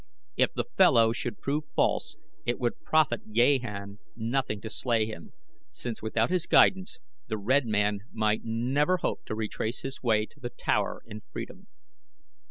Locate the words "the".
0.55-0.63, 7.27-7.37, 10.39-10.49